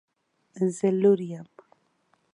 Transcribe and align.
زه 0.75 0.87
لوړ 1.01 1.19
یم 1.35 1.47